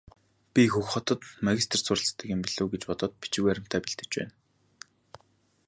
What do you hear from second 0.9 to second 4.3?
хотод магистрт суралцдаг юм билүү гэж бодоод бичиг баримтаа бэлдэж